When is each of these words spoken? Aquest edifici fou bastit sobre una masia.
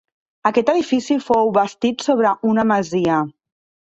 Aquest 0.49 0.69
edifici 0.71 1.17
fou 1.25 1.51
bastit 1.57 2.05
sobre 2.07 2.31
una 2.53 2.65
masia. 2.73 3.19